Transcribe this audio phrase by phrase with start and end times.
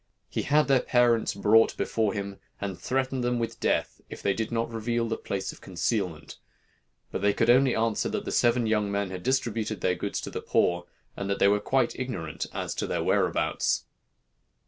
[0.31, 4.51] He had their parents brought before him, and threatened them with death if they did
[4.51, 6.37] not reveal the place of concealment;
[7.11, 10.31] but they could only answer that the seven young men had distributed their goods to
[10.31, 10.85] the poor,
[11.15, 13.85] and that they were quite ignorant as to their whereabouts.